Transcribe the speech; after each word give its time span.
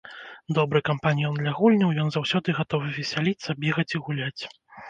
Добры 0.57 0.79
кампаньён 0.89 1.37
для 1.41 1.53
гульняў, 1.59 1.93
ён 2.05 2.09
заўсёды 2.17 2.57
гатовы 2.63 2.87
весяліцца, 2.99 3.49
бегаць 3.67 3.91
і 3.97 4.03
гуляць. 4.09 4.43